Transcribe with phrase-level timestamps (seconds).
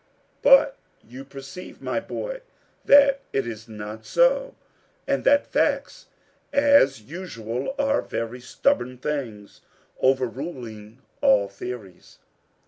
[0.41, 0.77] "But
[1.07, 2.41] you perceive, my boy,
[2.85, 4.55] that it is not so,
[5.07, 6.07] and that facts,
[6.51, 9.61] as usual, are very stubborn things,
[10.01, 12.17] overruling all theories."